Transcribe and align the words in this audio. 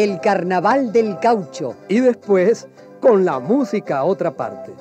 El 0.00 0.18
carnaval 0.18 0.92
del 0.92 1.18
caucho. 1.18 1.76
Y 1.86 2.00
después, 2.00 2.66
con 3.02 3.26
la 3.26 3.38
música 3.38 3.98
a 3.98 4.04
otra 4.04 4.34
parte. 4.34 4.72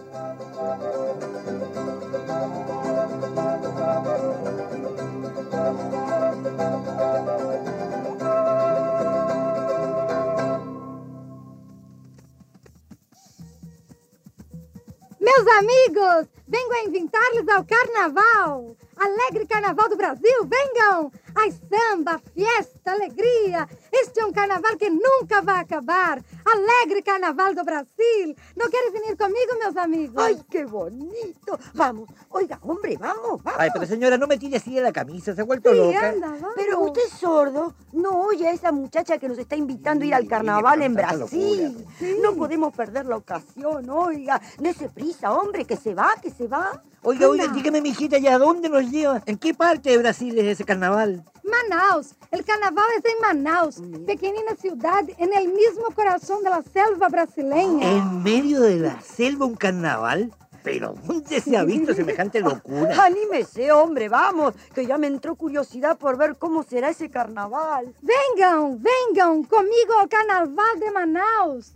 Meus 15.20 15.46
amigos, 15.58 16.30
vengo 16.48 16.72
a 16.72 16.86
invitar-lhes 16.86 17.50
ao 17.50 17.66
carnaval. 17.66 18.78
Alegre 18.96 19.46
Carnaval 19.48 19.90
do 19.90 19.98
Brasil, 19.98 20.46
venham! 20.46 21.12
Ai, 21.36 21.52
samba, 21.52 22.22
fiesta, 22.34 22.79
alegria! 22.92 23.68
Este 23.92 24.20
é 24.22 24.26
um 24.26 24.32
carnaval 24.32 24.78
que 24.78 24.90
nunca 24.90 25.42
vai 25.42 25.60
acabar. 25.60 26.22
Alegre 26.46 27.02
Carnaval 27.04 27.54
do 27.54 27.64
Brasil. 27.64 28.36
¿No 28.56 28.66
quieres 28.70 28.92
venir 28.94 29.16
conmigo, 29.18 29.54
meus 29.60 29.78
amigos? 29.78 30.24
¡Ay, 30.24 30.42
qué 30.50 30.66
bonito! 30.66 31.58
Vamos, 31.74 32.10
oiga, 32.30 32.60
hombre, 32.64 32.98
vamos, 32.98 33.42
vamos. 33.44 33.60
Ay, 33.60 33.70
pero 33.74 33.86
señora, 33.86 34.18
no 34.18 34.28
me 34.28 34.38
tire 34.38 34.58
así 34.58 34.74
de 34.74 34.82
la 34.82 34.92
camisa, 34.92 35.34
se 35.36 35.42
ha 35.42 35.44
vuelto 35.44 35.72
Sí, 35.72 35.78
loca. 35.78 36.10
anda, 36.10 36.28
vamos. 36.28 36.54
Pero 36.56 36.80
usted 36.82 37.02
es 37.06 37.14
sordo, 37.20 37.74
no 37.94 38.22
oye 38.22 38.48
a 38.48 38.52
esa 38.52 38.72
muchacha 38.72 39.18
que 39.18 39.28
nos 39.28 39.38
está 39.38 39.56
invitando 39.56 40.04
a 40.04 40.08
ir 40.08 40.14
al 40.16 40.28
carnaval 40.28 40.82
en 40.82 40.96
tanta 40.96 41.16
Brasil. 41.18 41.86
No 42.22 42.36
podemos 42.36 42.74
perder 42.74 43.06
la 43.06 43.18
ocasión, 43.18 43.90
oiga. 43.90 44.42
Dese 44.58 44.90
prisa, 44.90 45.32
hombre, 45.32 45.66
que 45.66 45.76
se 45.78 45.94
va, 45.94 46.10
que 46.22 46.32
se 46.32 46.48
va. 46.48 46.82
Oiga, 47.02 47.30
oiga, 47.30 47.48
dígame, 47.48 47.82
mijita, 47.82 48.18
¿ya 48.18 48.36
a 48.36 48.40
dónde 48.40 48.68
nos 48.68 48.90
lleva? 48.92 49.22
¿En 49.26 49.38
qué 49.38 49.54
parte 49.54 49.90
de 49.90 49.98
Brasil 50.00 50.38
es 50.38 50.46
ese 50.48 50.66
carnaval? 50.66 51.24
Manaus. 51.50 52.16
El 52.32 52.46
carnaval 52.46 52.86
es 52.98 53.06
en 53.06 53.22
Manaus, 53.22 53.82
pequeñina 54.06 54.56
ciudad 54.56 55.04
en 55.18 55.34
el 55.34 55.48
mismo 55.50 55.92
corazón 55.96 56.44
de 56.44 56.50
la 56.50 56.62
selva 56.62 57.10
brasileña. 57.10 57.92
¿En 57.92 58.24
medio 58.24 58.62
de 58.62 58.78
la 58.78 59.02
selva 59.02 59.46
un 59.46 59.56
carnaval? 59.56 60.32
¿Pero 60.64 60.94
dónde 61.06 61.40
se 61.42 61.56
ha 61.58 61.64
visto 61.64 61.94
semejante 61.94 62.40
locura? 62.42 63.06
Anímese, 63.06 63.72
hombre, 63.72 64.10
vamos, 64.10 64.54
que 64.74 64.86
ya 64.86 64.98
me 64.98 65.08
entró 65.08 65.36
curiosidad 65.36 65.98
por 65.98 66.18
ver 66.18 66.38
cómo 66.38 66.64
será 66.64 66.90
ese 66.90 67.10
carnaval. 67.10 67.94
Venham, 68.02 68.78
venham 68.78 69.44
comigo 69.44 69.94
ao 70.00 70.08
carnaval 70.08 70.80
de 70.80 70.92
Manaus. 70.92 71.74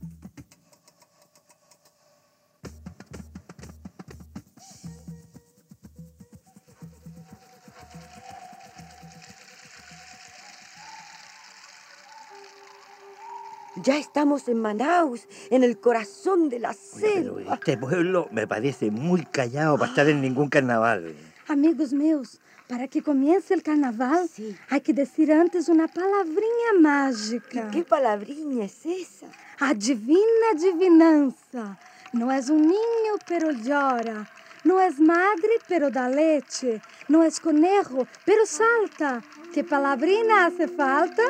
Ya 13.83 13.97
estamos 13.97 14.47
en 14.47 14.59
Manaus, 14.61 15.27
en 15.49 15.63
el 15.63 15.77
corazón 15.79 16.49
de 16.49 16.59
la 16.59 16.73
selva. 16.73 17.53
este 17.55 17.77
pueblo 17.77 18.27
me 18.31 18.47
parece 18.47 18.89
muy 18.91 19.25
callado 19.25 19.77
para 19.77 19.89
estar 19.89 20.07
en 20.07 20.21
ningún 20.21 20.47
carnaval. 20.49 21.13
Amigos 21.47 21.91
meus, 21.91 22.39
para 22.69 22.87
que 22.87 23.01
comece 23.01 23.53
el 23.53 23.61
carnaval, 23.61 24.29
Sí. 24.29 24.55
hay 24.69 24.79
que 24.81 24.93
decir 24.93 25.31
antes 25.33 25.67
una 25.67 25.87
palavrinha 25.87 26.71
mágica. 26.79 27.69
¿Qué 27.71 27.83
palabriña 27.83 28.65
es 28.65 28.85
esa? 28.85 29.27
A 29.59 29.73
divina 29.73 30.45
adivinança. 30.53 31.77
Não 32.13 32.29
és 32.31 32.47
um 32.49 32.59
ninho, 32.59 33.17
pero 33.27 33.51
llora. 33.51 34.27
Não 34.63 34.79
és 34.79 34.97
madre, 34.99 35.59
pero 35.67 35.89
dá 35.89 36.07
leite. 36.07 36.79
Não 37.09 37.21
és 37.23 37.39
conejo, 37.39 38.07
pero 38.25 38.45
salta. 38.45 39.21
Que 39.51 39.63
palavrinha 39.63 40.45
hace 40.45 40.67
falta? 40.67 41.23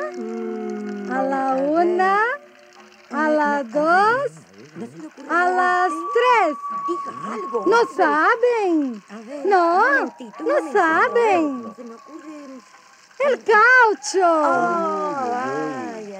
A 1.10 1.22
la 1.22 1.56
una, 1.56 2.20
a 3.14 3.28
la 3.30 3.62
dos, 3.62 4.30
No 4.76 4.86
a 5.30 5.48
las 5.50 5.92
tres. 6.14 6.56
Diga 6.88 7.32
algo. 7.34 7.64
No, 7.66 7.80
un 8.66 9.02
no 9.44 9.80
momentito. 9.90 10.72
saben. 10.72 11.74
El 13.20 13.44
caucho. 13.44 14.24
Ay, 15.44 16.14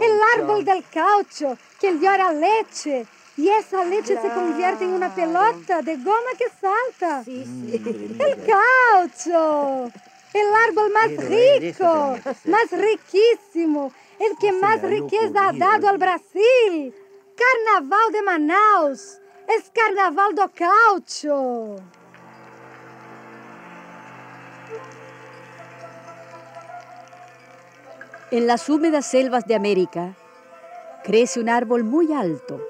el 0.00 0.20
árbol 0.36 0.64
del 0.64 0.84
caucho 0.92 1.56
que 1.80 1.98
llora 1.98 2.32
leche. 2.32 3.06
Y 3.38 3.48
esa 3.50 3.84
leche 3.84 4.18
se 4.20 4.28
convierte 4.30 4.84
en 4.84 4.92
una 4.94 5.14
pelota 5.14 5.82
de 5.82 5.96
goma 5.96 6.30
que 6.38 6.46
salta. 6.58 7.22
Sí, 7.22 7.44
sí. 7.44 8.16
El 8.18 8.36
caucho. 8.46 9.90
El 10.32 10.54
árbol 10.68 10.90
más 10.90 11.10
rico, 11.28 12.18
más 12.46 12.70
riquísimo. 12.70 13.92
El 14.18 14.36
que 14.38 14.52
más 14.52 14.82
riqueza 14.82 15.48
ha 15.48 15.52
dado 15.52 15.88
al 15.88 15.98
Brasil. 15.98 16.94
Carnaval 17.36 18.12
de 18.12 18.22
Manaus. 18.22 19.20
Es 19.46 19.70
carnaval 19.70 20.34
do 20.34 20.50
caucho. 20.54 21.76
En 28.32 28.46
las 28.48 28.68
húmedas 28.68 29.06
selvas 29.06 29.46
de 29.46 29.54
América 29.54 30.16
crece 31.04 31.38
un 31.38 31.48
árbol 31.48 31.84
muy 31.84 32.12
alto, 32.12 32.60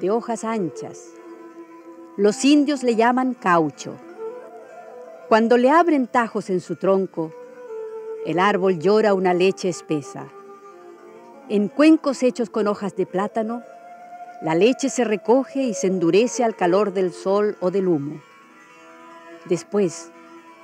de 0.00 0.10
hojas 0.10 0.44
anchas. 0.44 1.08
Los 2.16 2.44
indios 2.44 2.84
le 2.84 2.94
llaman 2.94 3.34
caucho. 3.34 3.96
Cuando 5.28 5.56
le 5.56 5.70
abren 5.70 6.06
tajos 6.06 6.50
en 6.50 6.60
su 6.60 6.76
tronco, 6.76 7.32
el 8.24 8.38
árbol 8.38 8.78
llora 8.78 9.14
una 9.14 9.34
leche 9.34 9.68
espesa. 9.68 10.28
En 11.48 11.66
cuencos 11.68 12.22
hechos 12.22 12.50
con 12.50 12.68
hojas 12.68 12.94
de 12.94 13.04
plátano, 13.04 13.62
la 14.42 14.54
leche 14.54 14.88
se 14.88 15.02
recoge 15.02 15.62
y 15.62 15.74
se 15.74 15.88
endurece 15.88 16.44
al 16.44 16.54
calor 16.54 16.92
del 16.92 17.12
sol 17.12 17.56
o 17.60 17.72
del 17.72 17.88
humo. 17.88 18.20
Después, 19.46 20.10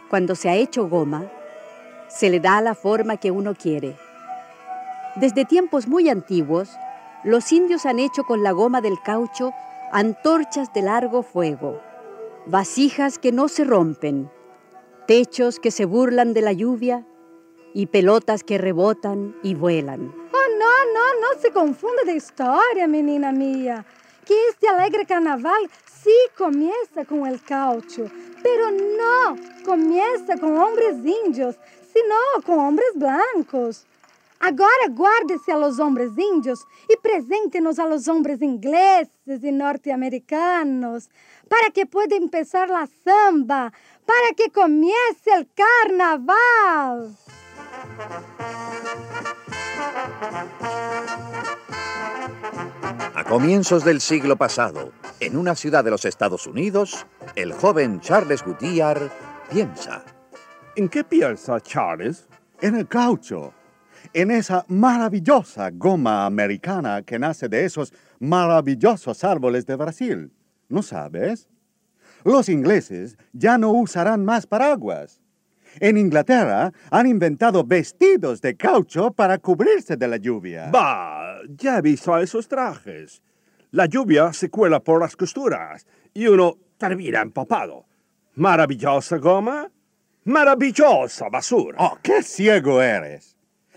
cuando 0.08 0.36
se 0.36 0.48
ha 0.48 0.54
hecho 0.54 0.88
goma, 0.88 1.30
se 2.08 2.30
le 2.30 2.38
da 2.38 2.60
la 2.60 2.76
forma 2.76 3.16
que 3.16 3.32
uno 3.32 3.54
quiere. 3.54 3.96
Desde 5.16 5.44
tiempos 5.44 5.88
muy 5.88 6.08
antiguos, 6.08 6.70
los 7.24 7.50
indios 7.52 7.84
han 7.84 7.98
hecho 7.98 8.22
con 8.22 8.44
la 8.44 8.52
goma 8.52 8.80
del 8.80 9.02
caucho 9.02 9.52
antorchas 9.90 10.72
de 10.72 10.82
largo 10.82 11.22
fuego, 11.22 11.80
vasijas 12.46 13.18
que 13.18 13.32
no 13.32 13.48
se 13.48 13.64
rompen, 13.64 14.30
techos 15.06 15.58
que 15.58 15.72
se 15.72 15.86
burlan 15.86 16.34
de 16.34 16.42
la 16.42 16.52
lluvia 16.52 17.04
y 17.74 17.86
pelotas 17.86 18.44
que 18.44 18.58
rebotan 18.58 19.34
y 19.42 19.54
vuelan. 19.54 20.14
Não, 20.68 20.92
não, 20.92 21.20
não 21.20 21.38
se 21.38 21.50
confunda 21.50 22.04
de 22.04 22.12
história, 22.12 22.86
menina 22.86 23.32
minha. 23.32 23.86
Que 24.26 24.34
este 24.50 24.66
alegre 24.66 25.06
carnaval 25.06 25.62
sí 25.86 26.30
começa 26.36 27.06
com 27.06 27.26
el 27.26 27.40
caucho, 27.40 28.10
pero 28.42 28.70
não 28.70 29.36
começa 29.64 30.36
com 30.36 30.58
hombres 30.58 30.98
índios, 31.06 31.56
sino 31.90 32.42
com 32.44 32.58
hombres 32.58 32.94
blancos. 32.94 33.86
Agora 34.38 34.88
guarde-se 34.90 35.50
a 35.50 35.56
los 35.56 35.78
hombres 35.78 36.12
índios 36.18 36.60
e 36.86 36.98
presente-nos 36.98 37.78
a 37.78 37.86
los 37.86 38.06
hombres 38.06 38.42
ingleses 38.42 39.42
e 39.42 39.50
norte-americanos, 39.50 41.08
para 41.48 41.70
que 41.70 41.86
pueda 41.86 42.14
empezar 42.14 42.68
la 42.68 42.86
samba, 42.86 43.72
para 44.04 44.34
que 44.34 44.50
comece 44.50 45.30
el 45.30 45.48
carnaval. 45.56 47.16
Comienzos 53.28 53.84
del 53.84 54.00
siglo 54.00 54.36
pasado, 54.36 54.90
en 55.20 55.36
una 55.36 55.54
ciudad 55.54 55.84
de 55.84 55.90
los 55.90 56.06
Estados 56.06 56.46
Unidos, 56.46 57.06
el 57.36 57.52
joven 57.52 58.00
Charles 58.00 58.42
Goodyear 58.42 59.10
piensa. 59.50 60.02
¿En 60.76 60.88
qué 60.88 61.04
piensa 61.04 61.60
Charles? 61.60 62.26
En 62.62 62.74
el 62.74 62.88
caucho. 62.88 63.52
En 64.14 64.30
esa 64.30 64.64
maravillosa 64.68 65.68
goma 65.70 66.24
americana 66.24 67.02
que 67.02 67.18
nace 67.18 67.50
de 67.50 67.66
esos 67.66 67.92
maravillosos 68.18 69.22
árboles 69.22 69.66
de 69.66 69.76
Brasil. 69.76 70.32
¿No 70.70 70.82
sabes? 70.82 71.50
Los 72.24 72.48
ingleses 72.48 73.18
ya 73.34 73.58
no 73.58 73.72
usarán 73.72 74.24
más 74.24 74.46
paraguas. 74.46 75.20
En 75.80 75.98
Inglaterra 75.98 76.72
han 76.90 77.06
inventado 77.06 77.62
vestidos 77.62 78.40
de 78.40 78.56
caucho 78.56 79.10
para 79.10 79.36
cubrirse 79.36 79.98
de 79.98 80.08
la 80.08 80.16
lluvia. 80.16 80.70
Bah, 80.72 81.27
ya 81.48 81.78
he 81.78 81.82
visto 81.82 82.16
esos 82.18 82.46
trajes. 82.46 83.22
La 83.70 83.86
lluvia 83.86 84.32
se 84.32 84.50
cuela 84.50 84.80
por 84.80 85.00
las 85.00 85.16
costuras 85.16 85.86
y 86.12 86.26
uno 86.26 86.56
termina 86.76 87.22
empapado. 87.22 87.86
Maravillosa 88.34 89.18
goma, 89.18 89.70
maravillosa 90.24 91.28
basura. 91.28 91.76
¡Oh, 91.80 91.98
qué 92.02 92.22
ciego 92.22 92.80
eres! 92.80 93.36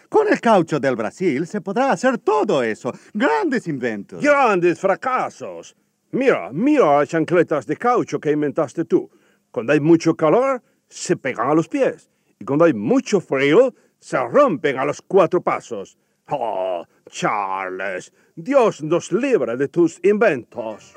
Con 0.10 0.28
el 0.28 0.42
caucho 0.42 0.80
del 0.80 0.98
Brasil 0.98 1.48
se 1.48 1.62
podrá 1.62 1.92
hacer 1.92 2.18
todo 2.18 2.62
eso. 2.62 2.92
Grandes 3.14 3.68
inventos. 3.68 4.22
Grandes 4.22 4.80
fracasos. 4.80 5.76
Mira, 6.12 6.52
mira 6.52 7.00
las 7.00 7.10
chancletas 7.10 7.66
de 7.66 7.78
caucho 7.78 8.20
que 8.20 8.32
inventaste 8.32 8.84
tú. 8.84 9.10
Cuando 9.50 9.72
hay 9.72 9.80
mucho 9.80 10.16
calor, 10.16 10.62
se 10.90 11.16
pegan 11.16 11.50
a 11.50 11.56
los 11.56 11.70
pies. 11.70 12.10
Y 12.38 12.44
cuando 12.44 12.66
hay 12.66 12.74
mucho 12.74 13.22
frío, 13.22 13.74
se 14.00 14.18
rompen 14.18 14.78
a 14.78 14.86
los 14.86 15.02
cuatro 15.02 15.42
pasos. 15.42 15.98
Oh, 16.28 16.86
Charles, 17.12 18.14
Dios 18.36 18.82
nos 18.82 19.12
libre 19.12 19.58
de 19.58 19.68
tus 19.68 20.00
inventos. 20.04 20.94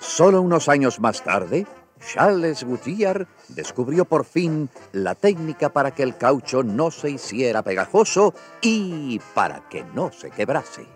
Solo 0.00 0.40
unos 0.40 0.68
años 0.68 0.98
más 0.98 1.22
tarde, 1.22 1.66
Charles 2.00 2.64
Goodyear 2.64 3.28
descubrió 3.48 4.04
por 4.04 4.24
fin 4.24 4.68
la 4.92 5.14
técnica 5.14 5.68
para 5.68 5.92
que 5.92 6.02
el 6.02 6.16
caucho 6.16 6.62
no 6.62 6.90
se 6.90 7.10
hiciera 7.10 7.62
pegajoso 7.62 8.34
y 8.60 9.20
para 9.34 9.68
que 9.68 9.84
no 9.94 10.10
se 10.10 10.30
quebrase. 10.30 10.86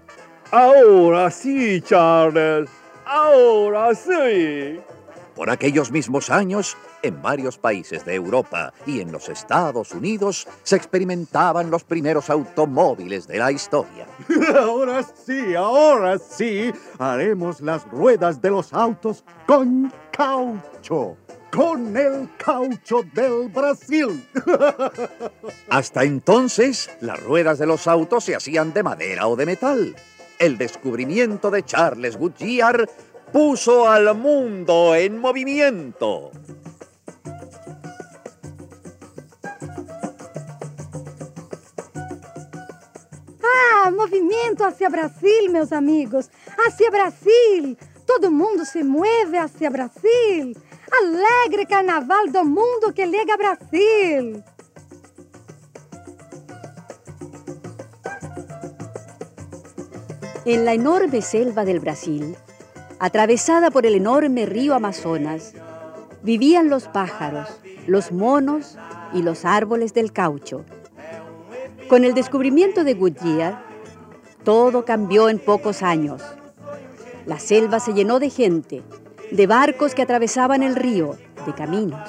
Ahora 0.50 1.30
sí, 1.30 1.80
Charles. 1.82 2.68
Ahora 3.04 3.94
sí. 3.94 4.80
Por 5.36 5.50
aquellos 5.50 5.92
mismos 5.92 6.30
años, 6.30 6.78
en 7.02 7.20
varios 7.20 7.58
países 7.58 8.06
de 8.06 8.14
Europa 8.14 8.72
y 8.86 9.00
en 9.00 9.12
los 9.12 9.28
Estados 9.28 9.92
Unidos 9.92 10.48
se 10.62 10.76
experimentaban 10.76 11.70
los 11.70 11.84
primeros 11.84 12.30
automóviles 12.30 13.28
de 13.28 13.38
la 13.38 13.52
historia. 13.52 14.06
Ahora 14.58 15.02
sí, 15.02 15.54
ahora 15.54 16.18
sí, 16.18 16.72
haremos 16.98 17.60
las 17.60 17.84
ruedas 17.90 18.40
de 18.40 18.50
los 18.50 18.72
autos 18.72 19.24
con 19.46 19.92
caucho. 20.10 21.18
Con 21.52 21.94
el 21.96 22.28
caucho 22.38 23.02
del 23.14 23.48
Brasil. 23.48 24.26
Hasta 25.68 26.04
entonces, 26.04 26.90
las 27.00 27.22
ruedas 27.22 27.58
de 27.58 27.66
los 27.66 27.86
autos 27.86 28.24
se 28.24 28.34
hacían 28.34 28.72
de 28.72 28.82
madera 28.82 29.26
o 29.26 29.36
de 29.36 29.46
metal. 29.46 29.96
El 30.38 30.58
descubrimiento 30.58 31.50
de 31.50 31.62
Charles 31.62 32.18
Goodyear 32.18 32.90
puso 33.32 33.88
al 33.88 34.14
mundo 34.16 34.94
en 34.94 35.18
movimiento. 35.18 36.30
Ah, 43.42 43.90
movimento 43.90 44.64
hacia 44.64 44.88
Brasil, 44.88 45.50
meus 45.50 45.72
amigos. 45.72 46.30
Hacia 46.66 46.90
Brasil. 46.90 47.78
Todo 48.06 48.30
mundo 48.30 48.64
se 48.64 48.84
mueve 48.84 49.38
hacia 49.38 49.70
Brasil. 49.70 50.56
Alegre 51.02 51.66
carnaval 51.66 52.30
do 52.32 52.44
mundo 52.44 52.94
que 52.94 53.06
liga 53.06 53.34
a 53.34 53.36
Brasil. 53.36 54.44
En 60.44 60.64
la 60.64 60.74
enorme 60.74 61.22
selva 61.22 61.64
del 61.64 61.80
Brasil, 61.80 62.36
atravesada 62.98 63.70
por 63.70 63.86
el 63.86 63.94
enorme 63.94 64.46
río 64.46 64.74
Amazonas, 64.74 65.52
vivían 66.22 66.70
los 66.70 66.88
pájaros, 66.88 67.48
los 67.86 68.12
monos 68.12 68.78
y 69.12 69.22
los 69.22 69.44
árboles 69.44 69.94
del 69.94 70.12
caucho. 70.12 70.64
Con 71.88 72.04
el 72.04 72.14
descubrimiento 72.14 72.84
de 72.84 72.94
Goodyear, 72.94 73.64
todo 74.44 74.84
cambió 74.84 75.28
en 75.28 75.38
pocos 75.38 75.82
años. 75.82 76.22
La 77.26 77.38
selva 77.38 77.80
se 77.80 77.92
llenó 77.92 78.18
de 78.18 78.30
gente, 78.30 78.82
de 79.30 79.46
barcos 79.46 79.94
que 79.94 80.02
atravesaban 80.02 80.62
el 80.62 80.76
río, 80.76 81.16
de 81.44 81.54
caminos. 81.54 82.08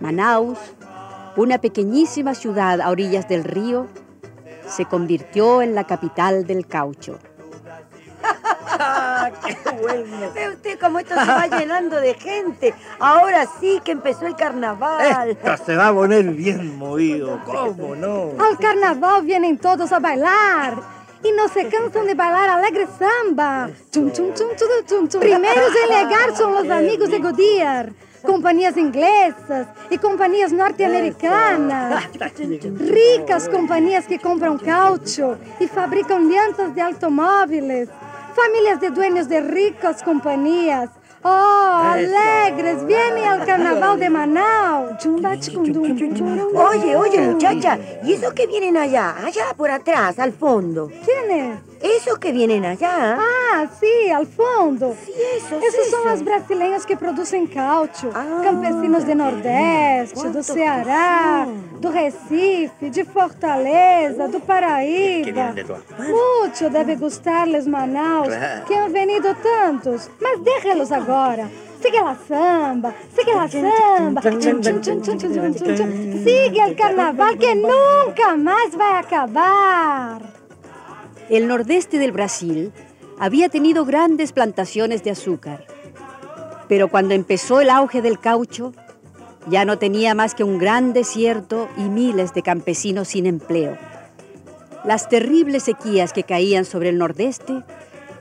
Manaus, 0.00 0.58
una 1.36 1.58
pequeñísima 1.58 2.34
ciudad 2.34 2.80
a 2.80 2.90
orillas 2.90 3.28
del 3.28 3.44
río, 3.44 3.86
se 4.68 4.84
convirtió 4.84 5.62
en 5.62 5.74
la 5.74 5.84
capital 5.84 6.46
del 6.46 6.66
caucho. 6.66 7.18
Ah, 9.26 9.32
¡Qué 9.46 9.70
bueno! 9.82 10.32
Ve 10.34 10.48
usted 10.50 10.78
cómo 10.78 10.98
esto 10.98 11.14
se 11.14 11.26
va 11.26 11.46
llenando 11.46 11.96
de 11.96 12.14
gente. 12.14 12.74
Ahora 12.98 13.46
sí 13.60 13.80
que 13.84 13.92
empezó 13.92 14.26
el 14.26 14.36
carnaval. 14.36 15.30
Esto 15.30 15.64
se 15.64 15.76
va 15.76 15.88
a 15.88 15.92
poner 15.92 16.24
bien 16.26 16.78
movido, 16.78 17.40
¿cómo 17.44 17.96
no? 17.96 18.30
Al 18.38 18.58
carnaval 18.58 19.22
vienen 19.22 19.58
todos 19.58 19.92
a 19.92 19.98
bailar. 19.98 20.76
Y 21.24 21.32
no 21.32 21.48
se 21.48 21.68
cansan 21.68 22.06
de 22.06 22.14
bailar 22.14 22.48
alegre 22.50 22.86
samba. 22.98 23.68
Tum, 23.90 24.12
tum, 24.12 24.32
tum. 24.32 25.20
Primeros 25.20 25.72
en 25.84 25.88
llegar 25.88 26.36
son 26.36 26.52
los 26.52 26.70
amigos 26.70 27.10
de 27.10 27.18
Goodyear. 27.18 27.92
Companhias 28.22 28.76
inglesas 28.76 29.68
e 29.88 29.98
companhias 29.98 30.52
norte-americanas. 30.52 32.08
Ricas 32.78 33.48
companhias 33.48 34.04
que 34.06 34.18
compram 34.18 34.58
caucho 34.58 35.38
e 35.60 35.68
fabricam 35.68 36.28
llantas 36.28 36.74
de 36.74 36.80
automóveis. 36.80 37.88
Famílias 38.36 38.80
de 38.80 38.90
dueños 38.90 39.30
de 39.30 39.40
ricas 39.40 40.02
companhias. 40.02 40.90
Oh, 41.22 41.80
alegres, 41.82 42.84
vienen 42.86 43.24
al 43.24 43.46
carnaval 43.46 43.98
de 43.98 44.10
Manaus. 44.10 45.06
Oye, 46.54 46.96
oye, 46.96 47.20
muchacha, 47.22 47.78
¿y 48.04 48.12
esos 48.12 48.34
que 48.34 48.46
vienen 48.46 48.76
allá? 48.76 49.16
Allá 49.24 49.46
por 49.56 49.70
atrás, 49.70 50.18
al 50.18 50.34
fondo. 50.34 50.90
¿Quién 51.04 51.30
es? 51.30 51.75
Esos 51.80 52.18
que 52.18 52.32
vienen 52.32 52.64
allá. 52.64 53.18
Ah, 53.18 53.66
sí, 53.80 54.10
al 54.10 54.26
fondo. 54.26 54.94
Sí, 55.04 55.12
esos, 55.36 55.62
Esses 55.62 55.90
são 55.90 56.00
esos. 56.00 56.12
as 56.14 56.22
brasileiras 56.22 56.84
que 56.86 56.96
produzem 56.96 57.46
caucho. 57.46 58.10
Ah, 58.14 58.40
Campesinos 58.42 59.04
de 59.04 59.14
Nordeste, 59.14 60.28
do 60.28 60.42
Ceará, 60.42 61.46
do 61.80 61.90
Recife, 61.90 62.90
de 62.90 63.04
Fortaleza, 63.04 64.26
do 64.28 64.40
Paraíba. 64.40 65.54
Mucho 65.98 66.70
debe 66.70 66.96
gustarles 66.96 67.66
Manaus, 67.66 68.28
Claro. 68.28 68.64
que 68.66 68.74
han 68.74 68.92
venido 68.92 69.34
tantos. 69.34 70.10
Mas 70.20 70.42
déjalos 70.42 70.90
agora. 70.92 71.48
Sigue 71.80 72.00
la 72.02 72.16
samba, 72.26 72.94
sigue 73.14 73.34
la 73.34 73.46
samba. 73.48 74.22
Sigue 76.24 76.60
el 76.62 76.74
carnaval 76.74 77.38
que 77.38 77.54
nunca 77.54 78.34
más 78.36 78.70
va 78.80 78.96
a 78.96 78.98
acabar. 79.00 80.35
El 81.28 81.48
nordeste 81.48 81.98
del 81.98 82.12
Brasil 82.12 82.72
había 83.18 83.48
tenido 83.48 83.84
grandes 83.84 84.30
plantaciones 84.30 85.02
de 85.02 85.10
azúcar, 85.10 85.66
pero 86.68 86.88
cuando 86.88 87.14
empezó 87.14 87.60
el 87.60 87.68
auge 87.68 88.00
del 88.00 88.20
caucho, 88.20 88.72
ya 89.48 89.64
no 89.64 89.76
tenía 89.76 90.14
más 90.14 90.36
que 90.36 90.44
un 90.44 90.58
gran 90.58 90.92
desierto 90.92 91.68
y 91.76 91.82
miles 91.88 92.32
de 92.32 92.42
campesinos 92.42 93.08
sin 93.08 93.26
empleo. 93.26 93.76
Las 94.84 95.08
terribles 95.08 95.64
sequías 95.64 96.12
que 96.12 96.22
caían 96.22 96.64
sobre 96.64 96.90
el 96.90 96.98
nordeste 96.98 97.64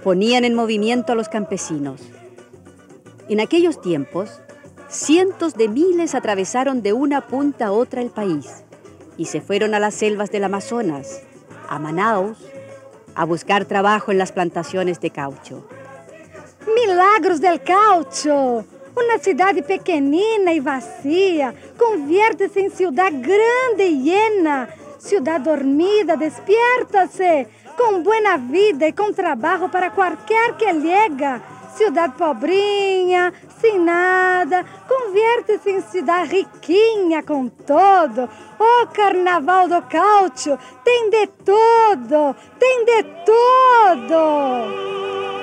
ponían 0.03 0.43
en 0.43 0.55
movimiento 0.55 1.13
a 1.13 1.15
los 1.15 1.29
campesinos. 1.29 2.01
En 3.29 3.39
aquellos 3.39 3.81
tiempos, 3.81 4.41
cientos 4.87 5.53
de 5.53 5.67
miles 5.67 6.15
atravesaron 6.15 6.81
de 6.81 6.93
una 6.93 7.21
punta 7.21 7.67
a 7.67 7.71
otra 7.71 8.01
el 8.01 8.09
país 8.09 8.63
y 9.15 9.25
se 9.25 9.41
fueron 9.41 9.75
a 9.75 9.79
las 9.79 9.93
selvas 9.93 10.31
del 10.31 10.43
Amazonas, 10.43 11.21
a 11.69 11.77
Manaus, 11.77 12.37
a 13.15 13.25
buscar 13.25 13.65
trabajo 13.65 14.11
en 14.11 14.17
las 14.17 14.31
plantaciones 14.31 14.99
de 14.99 15.09
caucho. 15.09 15.67
Milagros 16.75 17.39
del 17.39 17.61
Caucho. 17.61 18.65
Uma 18.97 19.17
cidade 19.19 19.61
pequenina 19.61 20.53
e 20.53 20.59
vazia 20.59 21.53
convierte-se 21.77 22.61
em 22.61 22.69
cidade 22.69 23.17
grande 23.17 23.83
e 23.83 24.03
llena. 24.03 24.69
Ciudad 24.97 25.39
dormida, 25.41 26.15
despierta-se 26.15 27.47
com 27.77 28.01
buena 28.01 28.37
vida 28.37 28.87
e 28.87 28.93
com 28.93 29.11
trabalho 29.11 29.69
para 29.69 29.91
qualquer 29.91 30.55
que 30.57 30.71
llega. 30.71 31.41
Ciudad 31.75 32.11
pobrinha, 32.11 33.33
sem 33.59 33.79
nada, 33.79 34.63
convierte-se 34.87 35.71
em 35.71 35.81
cidade 35.81 36.37
riquinha 36.37 37.21
com 37.21 37.49
todo. 37.49 38.29
O 38.57 38.87
Carnaval 38.93 39.67
do 39.67 39.81
Caucho 39.81 40.57
tem 40.85 41.09
de 41.09 41.27
todo, 41.27 42.33
tem 42.57 42.85
de 42.85 43.03
todo. 43.25 45.34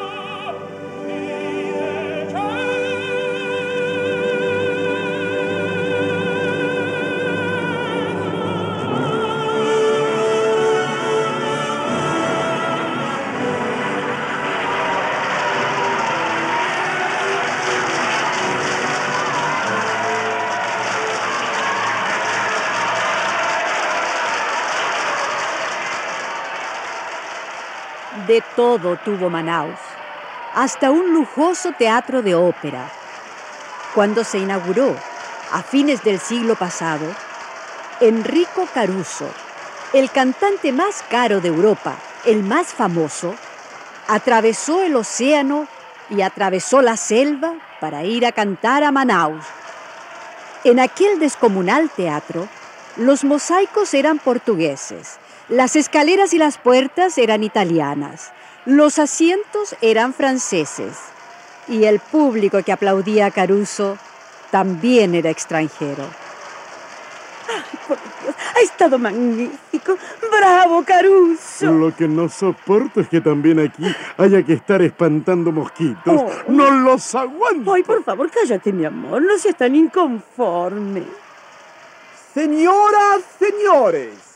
Todo 28.40 28.96
tuvo 28.96 29.28
Manaus, 29.28 29.78
hasta 30.54 30.90
un 30.90 31.12
lujoso 31.12 31.72
teatro 31.72 32.22
de 32.22 32.34
ópera. 32.34 32.90
Cuando 33.94 34.24
se 34.24 34.38
inauguró, 34.38 34.96
a 35.52 35.62
fines 35.62 36.02
del 36.02 36.18
siglo 36.18 36.54
pasado, 36.54 37.04
Enrico 38.00 38.66
Caruso, 38.72 39.28
el 39.92 40.10
cantante 40.10 40.72
más 40.72 41.04
caro 41.10 41.40
de 41.40 41.48
Europa, 41.48 41.96
el 42.24 42.42
más 42.42 42.68
famoso, 42.68 43.34
atravesó 44.08 44.82
el 44.82 44.96
océano 44.96 45.68
y 46.08 46.22
atravesó 46.22 46.80
la 46.80 46.96
selva 46.96 47.54
para 47.80 48.04
ir 48.04 48.24
a 48.24 48.32
cantar 48.32 48.84
a 48.84 48.92
Manaus. 48.92 49.44
En 50.64 50.80
aquel 50.80 51.18
descomunal 51.18 51.90
teatro, 51.90 52.48
los 52.96 53.24
mosaicos 53.24 53.92
eran 53.94 54.18
portugueses, 54.18 55.18
las 55.52 55.76
escaleras 55.76 56.32
y 56.32 56.38
las 56.38 56.56
puertas 56.56 57.18
eran 57.18 57.44
italianas, 57.44 58.32
los 58.64 58.98
asientos 58.98 59.76
eran 59.82 60.14
franceses 60.14 60.96
y 61.68 61.84
el 61.84 62.00
público 62.00 62.62
que 62.62 62.72
aplaudía 62.72 63.26
a 63.26 63.30
Caruso 63.30 63.98
también 64.50 65.14
era 65.14 65.28
extranjero. 65.28 66.04
Ay, 67.48 67.78
por 67.86 67.98
Dios, 68.22 68.34
ha 68.56 68.60
estado 68.60 68.98
magnífico. 68.98 69.98
¡Bravo, 70.30 70.84
Caruso! 70.84 71.70
Lo 71.70 71.94
que 71.94 72.08
no 72.08 72.30
soporto 72.30 73.02
es 73.02 73.08
que 73.08 73.20
también 73.20 73.60
aquí 73.60 73.84
haya 74.16 74.42
que 74.42 74.54
estar 74.54 74.80
espantando 74.80 75.52
mosquitos. 75.52 76.18
Oh. 76.18 76.30
¡No 76.48 76.70
los 76.70 77.14
aguanto! 77.14 77.74
Ay, 77.74 77.82
por 77.82 78.02
favor, 78.02 78.30
cállate, 78.30 78.72
mi 78.72 78.86
amor. 78.86 79.20
No 79.20 79.36
seas 79.36 79.58
tan 79.58 79.76
inconforme. 79.76 81.02
Señoras, 82.32 83.20
señores, 83.38 84.31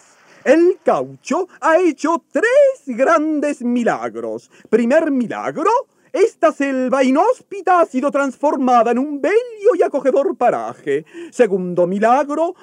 el 0.47 0.79
caucho 0.85 1.49
ha 1.61 1.79
hecho 1.81 2.23
tres 2.31 2.47
grandes 2.87 3.63
milagros. 3.63 4.49
Primer 4.71 5.11
milagro, 5.11 5.71
esta 6.13 6.53
selva 6.53 7.03
inhóspita 7.03 7.81
ha 7.81 7.85
sido 7.85 8.13
transformada 8.13 8.93
en 8.93 9.01
un 9.01 9.21
bello 9.21 9.75
y 9.77 9.83
acogedor 9.83 10.37
paraje. 10.37 11.05
Segundo 11.33 11.89
milagro, 11.89 12.55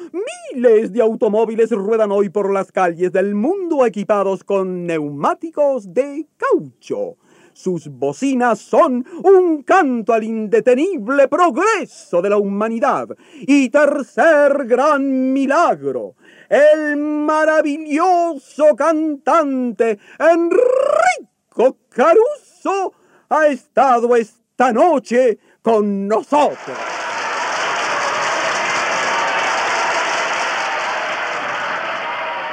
miles 0.53 0.93
de 0.93 1.01
automóviles 1.01 1.71
ruedan 1.71 2.13
hoy 2.13 2.29
por 2.29 2.53
las 2.53 2.71
calles 2.71 3.11
del 3.11 3.35
mundo 3.35 3.85
equipados 3.85 4.45
con 4.45 4.87
neumáticos 4.87 5.93
de 5.93 6.25
caucho. 6.37 7.17
Sus 7.53 7.88
bocinas 7.88 8.60
son 8.60 9.05
un 9.24 9.63
canto 9.63 10.13
al 10.13 10.24
indetenible 10.24 11.27
progreso 11.27 12.22
de 12.22 12.29
la 12.29 12.38
humanidad. 12.38 13.10
Y 13.41 13.69
tercer 13.69 14.65
gran 14.65 15.33
milagro, 15.33 16.15
el 16.50 16.98
maravilloso 16.98 18.75
cantante 18.75 20.00
Enrico 20.19 21.77
Caruso 21.89 22.93
ha 23.29 23.48
estado 23.48 24.15
esta 24.15 24.72
noche 24.72 25.38
con 25.62 26.07
nosotros. 26.07 26.77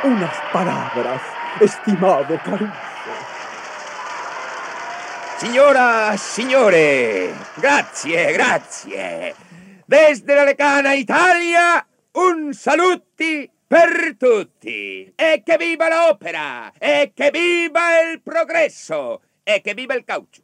Unas 0.04 0.36
palabras, 0.52 1.22
estimado 1.60 2.38
Caruso. 2.44 2.89
Signora, 5.40 6.14
signore, 6.18 7.34
grazie, 7.54 8.30
grazie. 8.30 9.34
Desde 9.86 10.34
la 10.34 10.44
lecana 10.44 10.92
Italia, 10.92 11.82
un 12.12 12.52
saluti 12.52 13.50
per 13.66 14.16
tutti. 14.18 15.10
E 15.16 15.42
che 15.42 15.56
viva 15.56 15.88
l'opera! 15.88 16.70
E 16.76 17.12
che 17.14 17.30
viva 17.30 18.00
il 18.00 18.20
progresso! 18.20 19.22
E 19.42 19.62
che 19.62 19.72
viva 19.72 19.94
il 19.94 20.04
caucho! 20.04 20.42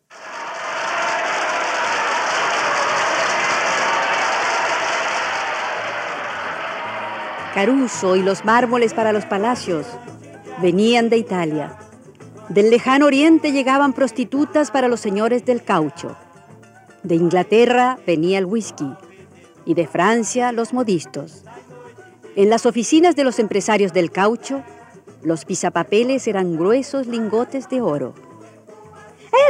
Caruso 7.52 8.16
y 8.16 8.22
los 8.22 8.46
mármoles 8.46 8.94
para 8.94 9.12
los 9.12 9.26
palacios 9.26 9.86
venían 10.62 11.10
de 11.10 11.18
Italia. 11.18 11.85
Del 12.48 12.70
lejano 12.70 13.06
oriente 13.06 13.50
llegaban 13.50 13.92
prostitutas 13.92 14.70
para 14.70 14.86
los 14.86 15.00
señores 15.00 15.44
del 15.44 15.64
caucho. 15.64 16.16
De 17.02 17.16
Inglaterra 17.16 17.98
venía 18.06 18.38
el 18.38 18.46
whisky 18.46 18.88
y 19.64 19.74
de 19.74 19.86
Francia 19.88 20.52
los 20.52 20.72
modistos. 20.72 21.42
En 22.36 22.48
las 22.48 22.64
oficinas 22.64 23.16
de 23.16 23.24
los 23.24 23.40
empresarios 23.40 23.92
del 23.92 24.12
caucho, 24.12 24.62
los 25.22 25.44
pisapapeles 25.44 26.28
eran 26.28 26.56
gruesos 26.56 27.08
lingotes 27.08 27.68
de 27.68 27.80
oro. 27.80 28.14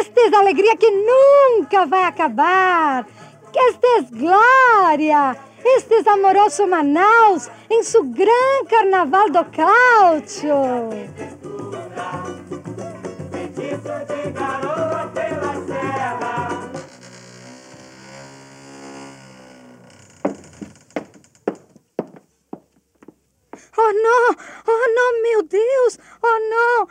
Esta 0.01 0.21
es 0.27 0.33
alegría 0.33 0.75
que 0.77 0.89
nunca 0.91 1.85
va 1.85 2.07
a 2.07 2.09
acabar. 2.09 3.07
Esta 3.71 3.87
es 3.99 4.11
gloria. 4.11 5.37
Este 5.77 5.99
es 5.99 6.07
amoroso 6.07 6.67
Manaus 6.67 7.51
en 7.69 7.85
su 7.85 8.03
gran 8.05 8.67
carnaval 8.69 9.33
do 9.33 9.47
caucho. 9.51 10.91
Oh 23.79 23.93
no, 23.93 24.19
oh 24.67 24.87
no, 24.97 25.23
meu 25.23 25.43
Deus, 25.45 26.01
oh 26.21 26.39
no. 26.51 26.89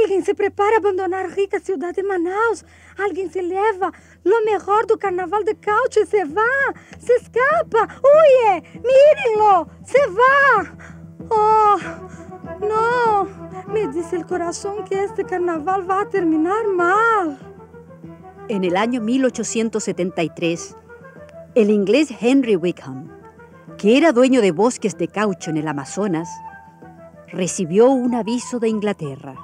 Alguien 0.00 0.24
se 0.24 0.34
prepara 0.34 0.76
a 0.76 0.78
abandonar 0.78 1.30
rica 1.30 1.60
ciudad 1.60 1.94
de 1.94 2.02
Manaus. 2.02 2.64
Alguien 2.98 3.30
se 3.30 3.42
lleva 3.42 3.92
lo 4.24 4.40
mejor 4.42 4.86
do 4.86 4.98
carnaval 4.98 5.44
de 5.44 5.54
caucho 5.56 6.00
y 6.00 6.06
se 6.06 6.24
va, 6.24 6.74
se 6.98 7.14
escapa. 7.14 7.88
Huye, 8.02 8.62
mírenlo, 8.88 9.68
se 9.84 10.06
va. 10.08 10.74
Oh, 11.30 11.78
no, 12.60 12.81
me 13.72 13.88
dice 13.88 14.16
el 14.16 14.26
corazón 14.26 14.84
que 14.84 15.02
este 15.02 15.24
carnaval 15.24 15.88
va 15.88 16.02
a 16.02 16.08
terminar 16.08 16.66
mal. 16.68 17.38
En 18.48 18.64
el 18.64 18.76
año 18.76 19.00
1873, 19.00 20.76
el 21.54 21.70
inglés 21.70 22.12
Henry 22.20 22.56
Wickham, 22.56 23.10
que 23.78 23.96
era 23.96 24.12
dueño 24.12 24.42
de 24.42 24.52
bosques 24.52 24.96
de 24.98 25.08
caucho 25.08 25.50
en 25.50 25.56
el 25.56 25.68
Amazonas, 25.68 26.28
recibió 27.28 27.90
un 27.90 28.14
aviso 28.14 28.58
de 28.58 28.68
Inglaterra. 28.68 29.36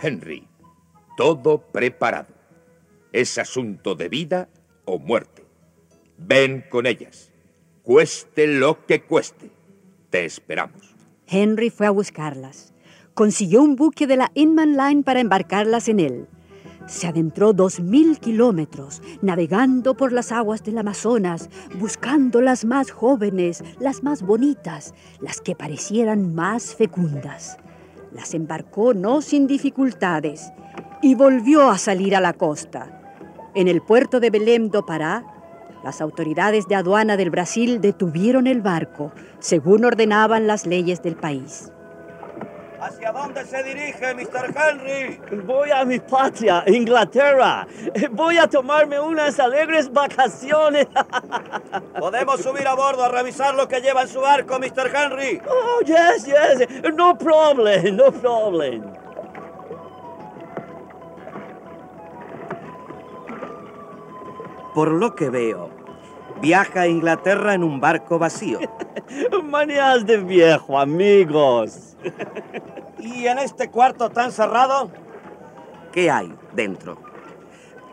Henry, 0.00 0.48
todo 1.16 1.58
preparado. 1.58 2.34
Es 3.12 3.38
asunto 3.38 3.94
de 3.94 4.08
vida 4.08 4.48
o 4.84 4.98
muerte. 4.98 5.46
Ven 6.18 6.64
con 6.68 6.86
ellas. 6.86 7.32
Cueste 7.82 8.46
lo 8.46 8.84
que 8.84 9.02
cueste. 9.02 9.50
Te 10.10 10.24
esperamos. 10.24 10.94
Henry 11.28 11.70
fue 11.70 11.86
a 11.86 11.90
buscarlas. 11.90 12.74
Consiguió 13.16 13.62
un 13.62 13.76
buque 13.76 14.06
de 14.06 14.18
la 14.18 14.30
Inman 14.34 14.76
Line 14.76 15.02
para 15.02 15.20
embarcarlas 15.20 15.88
en 15.88 16.00
él. 16.00 16.28
Se 16.86 17.06
adentró 17.06 17.54
dos 17.54 17.80
mil 17.80 18.20
kilómetros, 18.20 19.00
navegando 19.22 19.96
por 19.96 20.12
las 20.12 20.32
aguas 20.32 20.62
del 20.62 20.76
Amazonas, 20.76 21.48
buscando 21.80 22.42
las 22.42 22.66
más 22.66 22.90
jóvenes, 22.90 23.64
las 23.80 24.02
más 24.02 24.20
bonitas, 24.20 24.92
las 25.18 25.40
que 25.40 25.56
parecieran 25.56 26.34
más 26.34 26.74
fecundas. 26.74 27.56
Las 28.12 28.34
embarcó 28.34 28.92
no 28.92 29.22
sin 29.22 29.46
dificultades 29.46 30.52
y 31.00 31.14
volvió 31.14 31.70
a 31.70 31.78
salir 31.78 32.14
a 32.16 32.20
la 32.20 32.34
costa. 32.34 33.14
En 33.54 33.66
el 33.66 33.80
puerto 33.80 34.20
de 34.20 34.28
Belém 34.28 34.68
do 34.68 34.84
Pará, 34.84 35.24
las 35.82 36.02
autoridades 36.02 36.68
de 36.68 36.74
aduana 36.74 37.16
del 37.16 37.30
Brasil 37.30 37.80
detuvieron 37.80 38.46
el 38.46 38.60
barco, 38.60 39.10
según 39.38 39.86
ordenaban 39.86 40.46
las 40.46 40.66
leyes 40.66 41.02
del 41.02 41.16
país. 41.16 41.72
¿Hacia 42.86 43.10
dónde 43.10 43.44
se 43.44 43.64
dirige, 43.64 44.14
Mr. 44.14 44.54
Henry? 44.54 45.20
Voy 45.44 45.72
a 45.72 45.84
mi 45.84 45.98
patria, 45.98 46.62
Inglaterra. 46.68 47.66
Voy 48.12 48.38
a 48.38 48.46
tomarme 48.46 49.00
unas 49.00 49.40
alegres 49.40 49.92
vacaciones. 49.92 50.86
¿Podemos 51.98 52.40
subir 52.40 52.64
a 52.68 52.74
bordo 52.76 53.02
a 53.02 53.08
revisar 53.08 53.56
lo 53.56 53.66
que 53.66 53.80
lleva 53.80 54.02
en 54.02 54.08
su 54.08 54.20
barco, 54.20 54.60
Mr. 54.60 54.94
Henry? 54.94 55.42
Oh, 55.48 55.80
yes, 55.84 56.26
yes. 56.26 56.94
No 56.94 57.18
problem, 57.18 57.96
no 57.96 58.12
problem. 58.12 58.84
Por 64.74 64.92
lo 64.92 65.12
que 65.16 65.28
veo, 65.28 65.70
viaja 66.40 66.82
a 66.82 66.88
Inglaterra 66.88 67.54
en 67.54 67.64
un 67.64 67.80
barco 67.80 68.18
vacío. 68.18 68.60
Manías 69.44 70.06
de 70.06 70.18
viejo, 70.18 70.78
amigos. 70.78 71.96
¿Y 72.98 73.26
en 73.26 73.38
este 73.38 73.70
cuarto 73.70 74.10
tan 74.10 74.32
cerrado? 74.32 74.90
¿Qué 75.92 76.10
hay 76.10 76.32
dentro? 76.52 76.98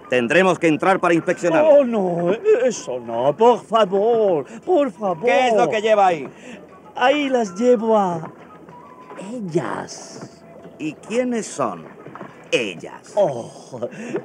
Tendremos 0.09 0.59
que 0.59 0.67
entrar 0.67 0.99
para 0.99 1.13
inspeccionar. 1.13 1.65
Oh, 1.65 1.83
no, 1.83 2.33
eso 2.63 2.99
no, 2.99 3.35
por 3.35 3.63
favor, 3.63 4.45
por 4.63 4.91
favor. 4.91 5.25
¿Qué 5.25 5.47
es 5.47 5.55
lo 5.55 5.69
que 5.69 5.81
lleva 5.81 6.07
ahí? 6.07 6.27
Ahí 6.95 7.29
las 7.29 7.55
llevo 7.55 7.97
a 7.97 8.31
ellas. 9.31 10.43
¿Y 10.77 10.93
quiénes 10.93 11.47
son? 11.47 11.92
Ellas? 12.53 13.13
Oh, 13.15 13.51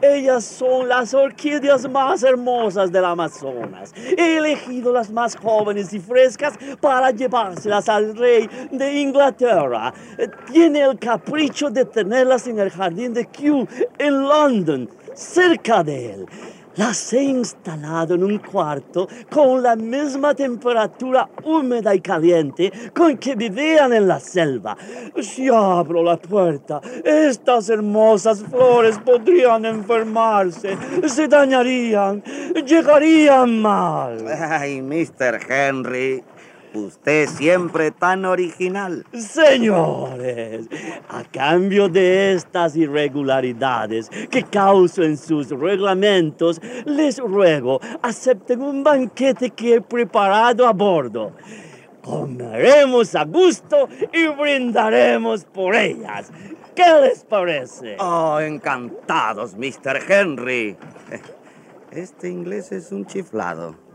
ellas 0.03 0.45
son 0.45 0.89
las 0.89 1.15
orquídeas 1.15 1.89
más 1.91 2.23
hermosas 2.23 2.93
del 2.93 3.05
Amazonas. 3.05 3.93
He 3.97 4.37
elegido 4.37 4.93
las 4.93 5.11
más 5.11 5.35
jóvenes 5.37 5.93
y 5.93 5.99
frescas 5.99 6.55
para 6.81 7.11
llevárselas 7.11 7.89
al 7.89 8.17
rey 8.17 8.49
de 8.71 9.01
Inglaterra. 9.01 9.95
Tiene 10.53 10.83
el 10.83 10.99
capricho 10.99 11.71
de 11.71 11.85
tenerlas 11.85 12.47
en 12.47 12.59
el 12.59 12.71
jardín 12.71 13.15
de 13.15 13.25
Kew 13.27 13.67
en 13.99 14.23
London, 14.23 14.89
cerca 15.15 15.83
de 15.83 16.13
él. 16.13 16.27
Las 16.79 17.13
he 17.13 17.25
instalado 17.25 18.15
en 18.15 18.23
un 18.23 18.39
cuarto 18.39 19.09
con 19.29 19.65
la 19.65 19.75
misma 19.75 20.33
temperatura 20.33 21.29
húmeda 21.43 21.93
y 21.93 22.01
caliente 22.01 22.73
con 22.95 23.19
que 23.19 23.35
vivían 23.35 23.93
en 23.93 24.07
la 24.07 24.21
selva. 24.21 24.77
Si 25.21 25.49
abro 25.49 26.05
la 26.05 26.17
puerta, 26.17 26.81
estas 27.05 27.69
hermosas 27.69 28.45
flores 28.45 28.97
podrían 29.05 29.65
enfermarse, 29.65 30.79
se 31.09 31.27
dañarían, 31.27 32.23
llegarían 32.65 33.61
mal. 33.61 34.25
Ay, 34.29 34.81
Mr. 34.81 35.41
Henry, 35.51 36.23
usted 36.75 37.29
siempre 37.29 37.91
tan 37.91 38.25
original. 38.25 39.05
Señores, 39.13 40.69
a 41.09 41.25
cambio 41.25 41.89
de 41.89 42.35
estas 42.35 42.77
irregularidades 42.77 44.11
que 44.31 44.43
causo 44.43 45.03
en 45.03 45.17
sus 45.17 45.51
reglamentos, 45.51 46.61
les 46.85 47.19
ruego 47.19 47.81
acepten 48.03 48.63
un 48.63 48.83
banquete 48.83 49.51
que 49.51 49.75
he 49.75 49.81
preparado 49.81 50.67
a 50.67 50.73
bordo. 50.73 51.33
Comeremos 52.03 53.15
a 53.15 53.25
gusto 53.25 53.89
y 54.13 54.27
brindaremos 54.29 55.45
por 55.45 55.75
ellas. 55.75 56.31
¿Qué 56.75 56.85
les 57.03 57.25
parece? 57.25 57.97
Oh, 57.99 58.39
encantados, 58.41 59.55
Mr. 59.57 60.01
Henry. 60.09 60.77
Este 61.91 62.29
inglés 62.29 62.71
es 62.73 62.93
un 62.93 63.05
chiflado. 63.05 63.88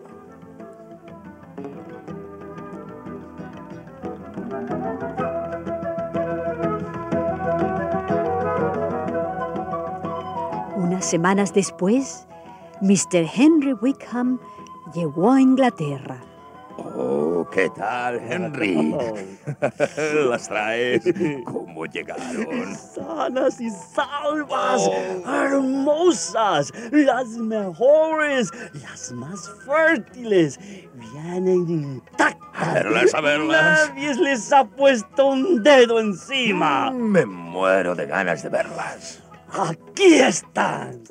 Semanas 11.05 11.53
después, 11.53 12.27
Mr. 12.81 13.25
Henry 13.35 13.73
Wickham 13.73 14.39
llegó 14.93 15.31
a 15.31 15.41
Inglaterra. 15.41 16.21
Oh, 16.77 17.47
¿qué 17.51 17.69
tal, 17.69 18.19
Henry? 18.19 18.95
¿Las 20.29 20.47
traes? 20.47 21.03
¿Cómo 21.45 21.85
llegaron? 21.85 22.75
Sanas 22.75 23.61
y 23.61 23.69
salvas, 23.69 24.89
hermosas, 25.25 26.73
las 26.91 27.27
mejores, 27.29 28.51
las 28.73 29.11
más 29.11 29.51
fértiles, 29.65 30.59
vienen 30.93 31.69
intactas. 31.69 32.39
A 32.55 32.73
verlas, 32.73 33.13
a 33.13 33.21
verlas. 33.21 33.89
Nadie 33.89 34.15
les 34.15 34.51
ha 34.51 34.65
puesto 34.65 35.27
un 35.27 35.63
dedo 35.63 35.99
encima. 35.99 36.91
Me 36.91 37.25
muero 37.25 37.95
de 37.95 38.05
ganas 38.05 38.43
de 38.43 38.49
verlas. 38.49 39.22
Aquí 39.55 40.15
están. 40.15 41.03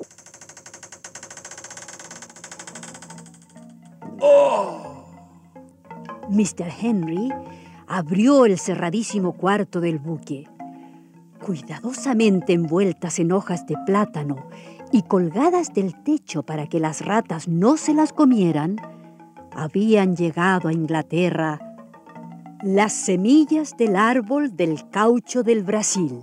Mr. 6.29 6.67
Henry 6.81 7.29
abrió 7.87 8.45
el 8.45 8.59
cerradísimo 8.59 9.37
cuarto 9.37 9.79
del 9.79 9.99
buque. 9.99 10.49
Cuidadosamente 11.45 12.51
envueltas 12.51 13.19
en 13.19 13.31
hojas 13.31 13.65
de 13.65 13.77
plátano 13.85 14.47
y 14.91 15.03
colgadas 15.03 15.73
del 15.73 16.03
techo 16.03 16.43
para 16.43 16.67
que 16.67 16.81
las 16.81 17.05
ratas 17.05 17.47
no 17.47 17.77
se 17.77 17.93
las 17.93 18.11
comieran, 18.11 18.75
habían 19.55 20.17
llegado 20.17 20.67
a 20.67 20.73
Inglaterra 20.73 21.59
las 22.61 22.93
semillas 22.93 23.75
del 23.77 23.95
árbol 23.95 24.55
del 24.55 24.89
caucho 24.89 25.43
del 25.43 25.63
Brasil. 25.63 26.21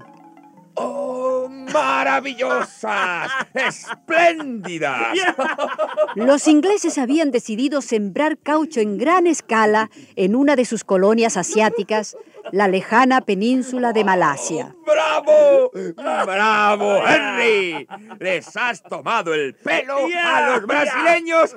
¡Oh, 1.70 1.78
maravillosas! 1.78 3.30
¡Espléndidas! 3.54 5.16
Los 6.14 6.48
ingleses 6.48 6.98
habían 6.98 7.30
decidido 7.30 7.80
sembrar 7.80 8.38
caucho 8.38 8.80
en 8.80 8.98
gran 8.98 9.26
escala 9.26 9.90
en 10.16 10.35
una 10.35 10.56
de 10.56 10.64
sus 10.64 10.85
colonias 10.85 11.37
asiáticas, 11.37 12.16
la 12.52 12.68
lejana 12.68 13.20
península 13.22 13.92
de 13.92 14.04
Malasia. 14.04 14.74
¡Bravo! 14.86 15.70
¡Bravo, 15.96 17.02
Henry! 17.06 17.86
Les 18.18 18.56
has 18.56 18.82
tomado 18.82 19.34
el 19.34 19.54
pelo 19.54 19.96
a 20.24 20.50
los 20.50 20.66
brasileños. 20.66 21.56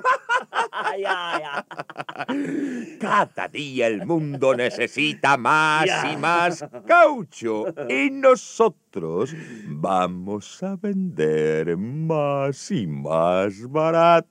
Cada 3.00 3.48
día 3.48 3.86
el 3.86 4.06
mundo 4.06 4.54
necesita 4.54 5.36
más 5.36 5.86
y 6.12 6.16
más 6.16 6.64
caucho. 6.86 7.66
Y 7.88 8.10
nosotros 8.10 9.34
vamos 9.66 10.62
a 10.62 10.76
vender 10.76 11.76
más 11.76 12.70
y 12.70 12.86
más 12.86 13.68
barato. 13.68 14.28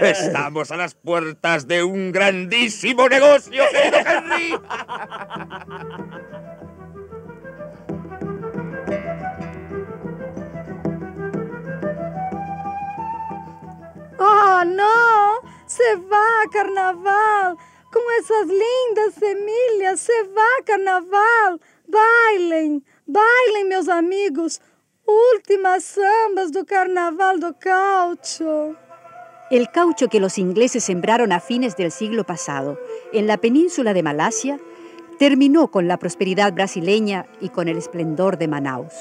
Estamos 0.00 0.70
a 0.70 0.76
las 0.76 0.94
puertas 0.94 1.66
de 1.66 1.82
un 1.82 2.12
grandísimo 2.12 3.08
negocio, 3.08 3.64
querido 3.72 3.98
Henry. 3.98 4.54
Oh, 14.18 14.64
no! 14.64 15.40
Se 15.66 15.96
va, 15.96 16.48
carnaval! 16.50 17.58
Com 17.92 18.00
essas 18.18 18.48
lindas 18.48 19.14
semilhas, 19.14 20.00
se 20.00 20.22
va, 20.34 20.62
carnaval! 20.64 21.60
Bailem, 21.86 22.82
bailem, 23.06 23.68
meus 23.68 23.88
amigos! 23.88 24.60
Últimas 25.06 25.84
sambas 25.84 26.50
do 26.50 26.64
carnaval 26.64 27.38
do 27.38 27.54
caucho. 27.54 28.74
El 29.50 29.70
caucho 29.70 30.08
que 30.08 30.18
los 30.18 30.38
ingleses 30.38 30.82
sembraron 30.82 31.30
a 31.30 31.38
fines 31.38 31.76
del 31.76 31.92
siglo 31.92 32.24
pasado 32.24 32.78
en 33.12 33.26
la 33.26 33.36
península 33.36 33.94
de 33.94 34.02
Malasia 34.02 34.58
terminó 35.18 35.68
con 35.68 35.88
la 35.88 35.98
prosperidad 35.98 36.52
brasileña 36.52 37.26
y 37.40 37.48
con 37.48 37.68
el 37.68 37.76
esplendor 37.76 38.38
de 38.38 38.48
Manaus. 38.48 38.92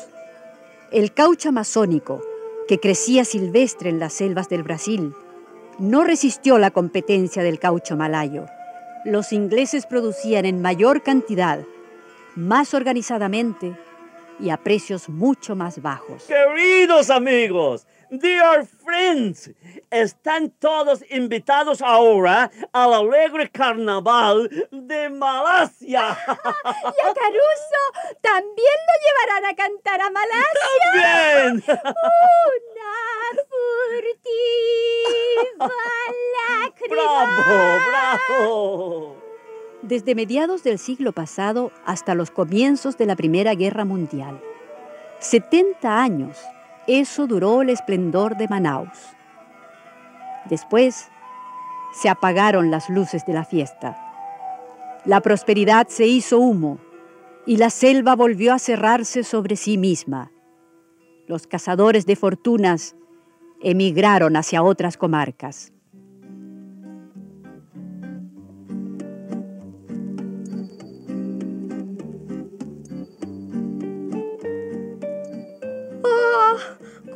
El 0.91 1.13
caucho 1.13 1.49
amazónico, 1.49 2.21
que 2.67 2.79
crecía 2.79 3.25
silvestre 3.25 3.89
en 3.89 3.99
las 3.99 4.13
selvas 4.13 4.49
del 4.49 4.63
Brasil, 4.63 5.13
no 5.77 6.03
resistió 6.03 6.57
la 6.57 6.71
competencia 6.71 7.43
del 7.43 7.59
caucho 7.59 7.97
malayo. 7.97 8.45
Los 9.03 9.33
ingleses 9.33 9.85
producían 9.85 10.45
en 10.45 10.61
mayor 10.61 11.03
cantidad, 11.03 11.59
más 12.35 12.73
organizadamente 12.73 13.75
y 14.39 14.49
a 14.49 14.57
precios 14.57 15.09
mucho 15.09 15.55
más 15.55 15.81
bajos. 15.81 16.23
Queridos 16.23 17.09
amigos, 17.09 17.85
dear 18.09 18.65
friends, 18.65 19.51
están 19.89 20.49
todos 20.51 21.03
invitados 21.09 21.81
ahora 21.81 22.51
al 22.71 22.93
alegre 22.93 23.49
carnaval 23.49 24.49
de 24.71 25.09
Malasia. 25.09 26.17
Y 26.27 27.01
a 27.01 27.13
Caruso 27.13 27.81
también 28.21 28.77
lo 28.87 28.95
llevarán 29.03 29.45
a 29.45 29.55
cantar 29.55 30.01
a 30.01 30.09
Malasia. 30.09 30.91
¡También! 30.93 31.63
Una 32.55 32.93
furtiva 34.69 35.71
lágrima. 36.35 36.95
¡Bravo, 36.95 37.79
bravo! 37.89 39.15
Desde 39.81 40.15
mediados 40.15 40.63
del 40.63 40.79
siglo 40.79 41.11
pasado 41.11 41.71
hasta 41.85 42.15
los 42.15 42.31
comienzos 42.31 42.97
de 42.97 43.05
la 43.05 43.15
Primera 43.15 43.53
Guerra 43.53 43.85
Mundial. 43.85 44.41
70 45.19 46.01
años, 46.01 46.37
eso 46.87 47.27
duró 47.27 47.61
el 47.61 47.69
esplendor 47.69 48.37
de 48.37 48.47
Manaus. 48.47 49.15
Después 50.49 51.09
se 51.93 52.09
apagaron 52.09 52.71
las 52.71 52.89
luces 52.89 53.25
de 53.25 53.33
la 53.33 53.45
fiesta. 53.45 53.97
La 55.05 55.21
prosperidad 55.21 55.87
se 55.87 56.07
hizo 56.07 56.39
humo 56.39 56.79
y 57.45 57.57
la 57.57 57.69
selva 57.69 58.15
volvió 58.15 58.53
a 58.53 58.59
cerrarse 58.59 59.23
sobre 59.23 59.55
sí 59.55 59.77
misma. 59.77 60.31
Los 61.27 61.47
cazadores 61.47 62.05
de 62.05 62.15
fortunas 62.15 62.95
emigraron 63.61 64.35
hacia 64.35 64.63
otras 64.63 64.97
comarcas. 64.97 65.74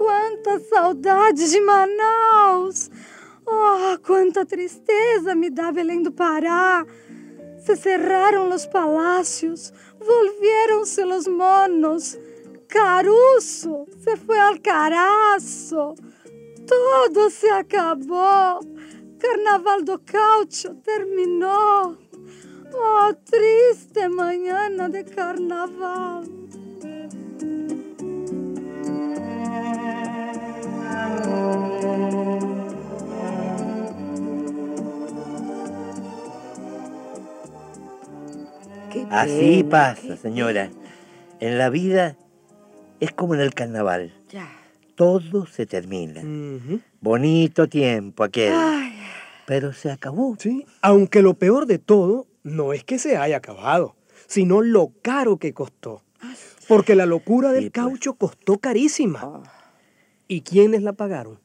Quanta 0.09 0.59
saudade 0.61 1.51
de 1.51 1.61
Manaus! 1.61 2.89
Oh, 3.45 3.95
quanta 4.03 4.43
tristeza 4.43 5.35
me 5.35 5.51
dá 5.51 5.71
Belém 5.71 6.01
do 6.01 6.11
Pará! 6.11 6.83
Se 7.63 7.75
cerraram 7.75 8.49
os 8.49 8.65
palácios, 8.65 9.71
volvieron-se 9.99 11.05
los 11.05 11.27
monos, 11.27 12.17
Caruso 12.67 13.85
se 14.03 14.15
fue 14.17 14.39
al 14.39 14.59
carazo. 14.61 15.93
Todo 16.65 17.29
se 17.29 17.49
acabó. 17.51 18.59
Carnaval 19.19 19.83
do 19.83 19.99
Caucho 19.99 20.75
terminó. 20.83 21.97
Oh, 22.73 23.13
triste 23.25 24.07
mañana 24.09 24.89
de 24.89 25.03
carnaval. 25.03 26.23
Así 39.09 39.63
pasa, 39.63 40.17
señora. 40.17 40.69
En 41.39 41.57
la 41.57 41.69
vida 41.69 42.15
es 42.99 43.11
como 43.11 43.33
en 43.35 43.41
el 43.41 43.53
carnaval. 43.53 44.13
Todo 44.95 45.45
se 45.45 45.65
termina. 45.65 46.21
Bonito 47.01 47.67
tiempo 47.67 48.23
aquel. 48.23 48.53
Pero 49.45 49.73
se 49.73 49.91
acabó. 49.91 50.35
Sí, 50.37 50.65
aunque 50.81 51.21
lo 51.21 51.33
peor 51.33 51.65
de 51.65 51.79
todo 51.79 52.27
no 52.43 52.73
es 52.73 52.83
que 52.83 52.99
se 52.99 53.17
haya 53.17 53.37
acabado, 53.37 53.95
sino 54.27 54.61
lo 54.61 54.91
caro 55.01 55.37
que 55.37 55.53
costó. 55.53 56.03
Porque 56.67 56.95
la 56.95 57.05
locura 57.05 57.51
del 57.51 57.71
caucho 57.71 58.13
costó 58.13 58.59
carísima. 58.59 59.41
¿Y 60.27 60.41
quiénes 60.41 60.83
la 60.83 60.93
pagaron? 60.93 61.39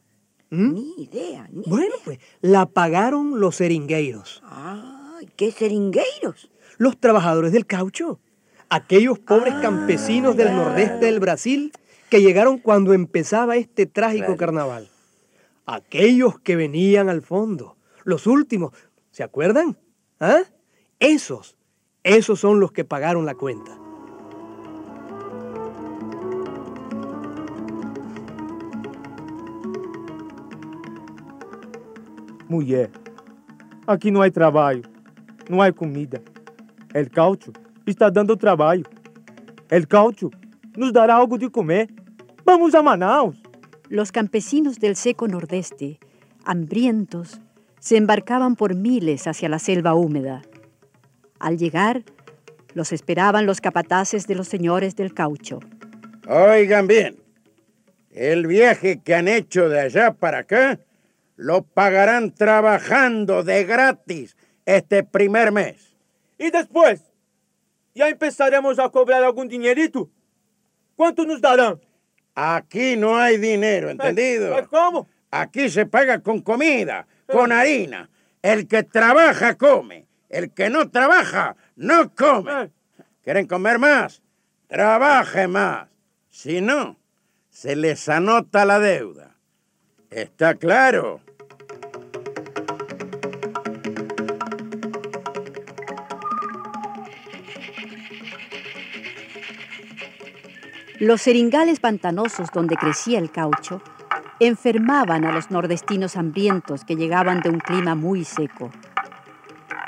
¿Mm? 0.51 0.75
Ni 0.75 0.95
idea, 0.99 1.49
ni 1.51 1.65
Bueno, 1.67 1.95
pues 2.05 2.19
la 2.43 2.67
pagaron 2.67 3.41
los 3.41 3.57
seringueiros. 3.57 4.43
Ay, 5.17 5.29
¿qué 5.37 5.53
seringueiros? 5.53 6.51
Los 6.77 6.99
trabajadores 6.99 7.53
del 7.53 7.67
caucho. 7.67 8.19
Aquellos 8.69 9.21
pobres 9.21 9.55
campesinos 9.63 10.37
del 10.37 10.57
nordeste 10.57 11.07
del 11.07 11.21
Brasil 11.21 11.73
que 12.11 12.21
llegaron 12.21 12.59
cuando 12.59 12.93
empezaba 12.93 13.55
este 13.55 13.87
trágico 13.87 14.37
carnaval. 14.37 14.91
Aquellos 15.67 16.41
que 16.41 16.57
venían 16.57 17.09
al 17.09 17.23
fondo. 17.23 17.77
Los 18.03 18.27
últimos. 18.27 18.73
¿Se 19.13 19.23
acuerdan? 19.23 19.79
¿Ah? 20.19 20.43
Esos. 20.99 21.57
Esos 22.03 22.41
son 22.41 22.59
los 22.59 22.73
que 22.73 22.85
pagaron 22.85 23.25
la 23.25 23.37
cuenta. 23.37 23.79
Mulher, 32.49 32.91
aqui 33.87 34.11
não 34.11 34.23
há 34.23 34.31
trabalho, 34.31 34.85
não 35.49 35.63
há 35.63 35.73
comida. 35.73 36.21
El 36.93 37.11
caucho 37.11 37.53
está 37.87 38.11
dando 38.11 38.37
trabalho. 38.37 38.85
El 39.69 39.87
caucho 39.87 40.31
nos 40.77 40.93
dará 40.93 41.17
algo 41.17 41.39
de 41.39 41.51
comer. 41.51 41.89
Vamos 42.45 42.75
a 42.75 42.83
Manaus. 42.83 43.37
Los 43.89 44.13
campesinos 44.13 44.79
del 44.79 44.97
seco 44.97 45.29
nordeste, 45.29 45.99
hambrientos, 46.45 47.41
se 47.79 47.97
embarcaban 47.97 48.57
por 48.57 48.75
miles 48.75 49.27
hacia 49.27 49.49
la 49.49 49.59
selva 49.59 49.95
húmeda. 49.95 50.43
Al 51.39 51.59
llegar, 51.59 52.03
los 52.73 52.93
esperaban 52.93 53.47
los 53.47 53.61
capataces 53.61 54.27
de 54.27 54.35
los 54.35 54.49
señores 54.49 54.97
del 54.97 55.13
caucho. 55.13 55.61
Oigan 56.27 56.87
bien, 56.87 57.17
el 58.11 58.47
viaje 58.47 59.01
que 59.03 59.15
han 59.15 59.29
hecho 59.29 59.69
de 59.69 59.81
allá 59.81 60.15
para 60.15 60.39
acá 60.39 60.81
lo 61.37 61.63
pagarán 61.63 62.33
trabajando 62.33 63.43
de 63.43 63.65
gratis 63.65 64.37
este 64.67 65.03
primer 65.03 65.53
mes. 65.53 65.97
Y 66.39 66.51
después, 66.51 67.03
ya 67.95 68.09
empezaremos 68.09 68.79
a 68.79 68.89
cobrar 68.89 69.23
algún 69.23 69.49
dinerito. 69.49 70.11
¿Cuánto 70.97 71.25
nos 71.25 71.41
darán? 71.41 71.81
Aquí 72.35 72.97
no 72.97 73.17
hay 73.17 73.37
dinero, 73.37 73.91
¿entendido? 73.91 74.69
¿Cómo? 74.69 75.09
Aquí 75.31 75.69
se 75.69 75.87
paga 75.87 76.21
con 76.21 76.41
comida, 76.41 77.07
con 77.27 77.53
harina. 77.53 78.11
El 78.43 78.67
que 78.67 78.83
trabaja 78.83 79.57
come. 79.57 80.07
El 80.29 80.53
que 80.53 80.69
no 80.69 80.91
trabaja 80.91 81.57
no 81.77 82.15
come. 82.15 82.71
¿Quieren 83.23 83.47
comer 83.47 83.79
más? 83.79 84.23
Trabaje 84.67 85.47
más. 85.47 85.89
Si 86.29 86.61
no, 86.61 86.99
se 87.49 87.77
les 87.77 88.09
anota 88.09 88.65
la 88.65 88.81
deuda. 88.81 89.37
¿Está 90.11 90.55
claro? 90.57 91.21
Los 101.05 101.21
seringales 101.21 101.81
pantanosos 101.81 102.49
donde 102.51 102.77
crecía 102.77 103.19
el 103.19 103.31
caucho 103.31 103.83
enfermaban 104.41 105.27
a 105.27 105.33
los 105.33 105.51
nordestinos 105.51 106.17
hambrientos 106.17 106.83
que 106.87 106.97
llegaban 106.97 107.43
de 107.43 107.51
un 107.51 107.59
clima 107.59 107.95
muy 107.95 108.25
seco. 108.25 108.71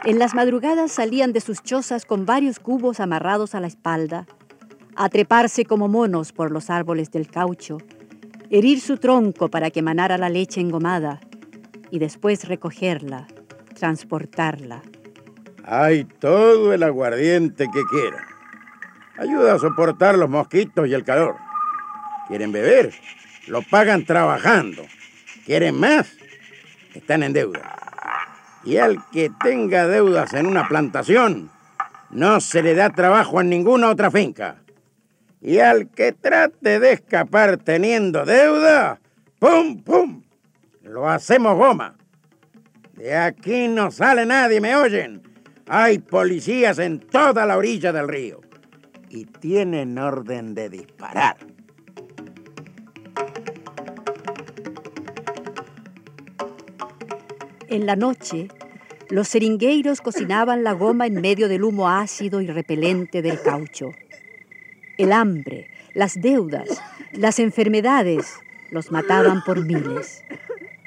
En 0.05 0.19
las 0.19 0.35
madrugadas 0.35 0.93
salían 0.93 1.33
de 1.33 1.41
sus 1.41 1.63
chozas 1.63 2.05
con 2.05 2.27
varios 2.27 2.59
cubos 2.61 3.01
amarrados 3.01 3.55
a 3.55 3.61
la 3.61 3.67
espalda, 3.67 4.27
a 4.95 5.09
treparse 5.09 5.65
como 5.65 5.89
monos 5.89 6.33
por 6.33 6.51
los 6.51 6.69
árboles 6.69 7.11
del 7.11 7.31
caucho, 7.31 7.79
herir 8.51 8.83
su 8.83 8.99
tronco 8.99 9.49
para 9.49 9.71
que 9.71 9.81
manara 9.81 10.19
la 10.19 10.29
leche 10.29 10.61
engomada 10.61 11.21
y 11.91 11.99
después 11.99 12.47
recogerla, 12.47 13.27
transportarla. 13.75 14.83
Hay 15.65 16.05
todo 16.05 16.75
el 16.75 16.83
aguardiente 16.83 17.65
que 17.73 17.83
quieran. 17.85 18.36
Ayuda 19.19 19.55
a 19.55 19.59
soportar 19.59 20.19
los 20.19 20.29
mosquitos 20.29 20.87
y 20.89 20.95
el 20.95 21.05
calor. 21.05 21.37
¿Quieren 22.29 22.53
beber? 22.53 22.93
Lo 23.47 23.63
pagan 23.63 24.05
trabajando. 24.05 24.83
¿Quieren 25.47 25.79
más? 25.79 26.13
Están 26.95 27.23
en 27.23 27.33
deuda. 27.33 27.77
Y 28.65 28.79
al 28.79 28.99
que 29.13 29.31
tenga 29.43 29.87
deudas 29.87 30.35
en 30.35 30.47
una 30.47 30.69
plantación, 30.69 31.51
no 32.11 32.41
se 32.41 32.63
le 32.63 32.75
da 32.75 32.91
trabajo 32.91 33.41
en 33.41 33.49
ninguna 33.49 33.89
otra 33.89 34.11
finca. 34.11 34.57
Y 35.41 35.61
al 35.61 35.89
que 35.89 36.13
trate 36.13 36.81
de 36.81 36.93
escapar 36.93 37.59
teniendo 37.59 38.25
deuda, 38.25 39.01
¡pum, 39.39 39.83
pum! 39.83 40.25
Lo 40.83 41.09
hacemos 41.09 41.57
goma. 41.57 41.95
De 42.95 43.17
aquí 43.17 43.69
no 43.69 43.91
sale 43.91 44.27
nadie, 44.27 44.61
¿me 44.61 44.75
oyen? 44.75 45.23
Hay 45.69 45.99
policías 45.99 46.79
en 46.79 47.01
toda 47.01 47.47
la 47.47 47.57
orilla 47.57 47.93
del 47.93 48.09
río. 48.09 48.46
Y 49.09 49.25
tienen 49.25 49.99
orden 49.99 50.55
de 50.55 50.69
disparar. 50.69 51.37
En 57.69 57.85
la 57.85 57.97
noche, 57.97 58.49
los 59.09 59.29
seringueiros 59.29 60.01
cocinaban 60.01 60.65
la 60.65 60.73
goma 60.73 61.07
en 61.07 61.21
medio 61.21 61.49
del 61.49 61.63
humo 61.63 61.89
ácido 61.89 62.41
y 62.41 62.47
repelente 62.47 63.23
del 63.23 63.41
caucho. 63.41 63.93
El 64.99 65.13
hambre, 65.13 65.69
las 65.95 66.21
deudas, 66.21 66.83
las 67.13 67.39
enfermedades 67.39 68.41
los 68.71 68.91
mataban 68.91 69.43
por 69.45 69.65
miles. 69.65 70.25